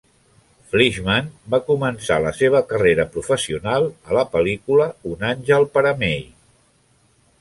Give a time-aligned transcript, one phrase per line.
[0.69, 6.25] Fleeshman va començar la seva carrera professional a la pel·lícula "Un àngel per a May".